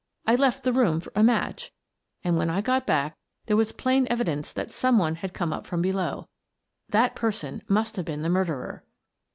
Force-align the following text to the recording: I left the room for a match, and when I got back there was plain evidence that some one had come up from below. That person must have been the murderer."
I 0.25 0.33
left 0.33 0.63
the 0.63 0.71
room 0.73 0.99
for 0.99 1.13
a 1.15 1.21
match, 1.21 1.71
and 2.23 2.35
when 2.35 2.49
I 2.49 2.61
got 2.61 2.87
back 2.87 3.15
there 3.45 3.55
was 3.55 3.71
plain 3.71 4.07
evidence 4.09 4.51
that 4.51 4.71
some 4.71 4.97
one 4.97 5.17
had 5.17 5.31
come 5.31 5.53
up 5.53 5.67
from 5.67 5.83
below. 5.83 6.27
That 6.89 7.15
person 7.15 7.61
must 7.67 7.97
have 7.97 8.05
been 8.05 8.23
the 8.23 8.27
murderer." 8.29 8.83